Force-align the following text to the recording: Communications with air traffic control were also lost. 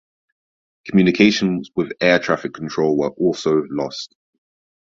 Communications 0.87 1.69
with 1.75 1.91
air 2.01 2.17
traffic 2.17 2.53
control 2.55 2.97
were 2.97 3.11
also 3.11 3.61
lost. 3.69 4.15